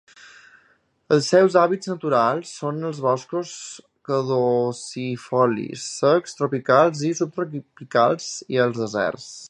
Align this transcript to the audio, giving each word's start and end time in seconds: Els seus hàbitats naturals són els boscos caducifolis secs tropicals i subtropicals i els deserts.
Els 1.15 1.25
seus 1.33 1.57
hàbitats 1.63 1.91
naturals 1.91 2.53
són 2.61 2.87
els 2.89 3.01
boscos 3.07 3.53
caducifolis 4.11 5.85
secs 6.01 6.37
tropicals 6.41 7.05
i 7.11 7.17
subtropicals 7.21 8.33
i 8.57 8.63
els 8.67 8.83
deserts. 8.85 9.33